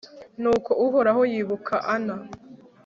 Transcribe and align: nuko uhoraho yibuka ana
nuko 0.41 0.71
uhoraho 0.85 1.21
yibuka 1.31 1.75
ana 1.95 2.15